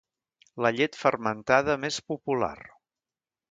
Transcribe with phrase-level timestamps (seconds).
[0.65, 2.53] La llet fermentada més popular.